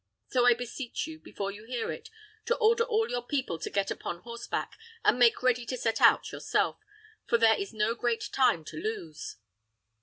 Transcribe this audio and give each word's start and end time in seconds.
So 0.29 0.47
I 0.47 0.55
beseech 0.55 1.05
you, 1.05 1.19
before 1.19 1.51
you 1.51 1.65
hear 1.65 1.91
it, 1.91 2.09
to 2.47 2.55
order 2.55 2.83
all 2.83 3.07
your 3.07 3.21
people 3.21 3.59
to 3.59 3.69
get 3.69 3.91
upon 3.91 4.21
horseback, 4.23 4.73
and 5.05 5.19
make 5.19 5.43
ready 5.43 5.63
to 5.67 5.77
set 5.77 6.01
out 6.01 6.31
yourself, 6.31 6.79
for 7.27 7.37
there 7.37 7.53
is 7.55 7.71
no 7.71 7.93
great 7.93 8.27
time 8.31 8.65
to 8.65 8.77
lose." 8.77 9.35